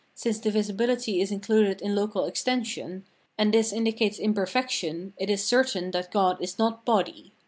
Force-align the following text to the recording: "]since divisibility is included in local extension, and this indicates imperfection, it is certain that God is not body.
"]since 0.15 0.39
divisibility 0.39 1.21
is 1.21 1.31
included 1.31 1.79
in 1.79 1.93
local 1.95 2.25
extension, 2.25 3.05
and 3.37 3.53
this 3.53 3.71
indicates 3.71 4.17
imperfection, 4.17 5.13
it 5.15 5.29
is 5.29 5.45
certain 5.45 5.91
that 5.91 6.11
God 6.11 6.41
is 6.41 6.57
not 6.57 6.83
body. 6.83 7.33